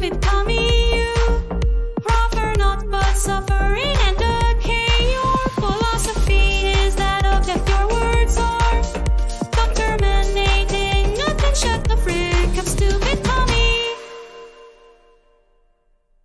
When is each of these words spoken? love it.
love 0.00 0.12
it. 0.12 0.39